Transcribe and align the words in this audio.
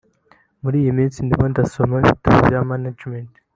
Muri 0.61 0.75
iyi 0.81 0.91
minsi 0.97 1.17
ndimo 1.25 1.45
ndasoma 1.51 1.93
ibitabo 2.01 2.37
bya 2.47 2.61
management 2.71 3.29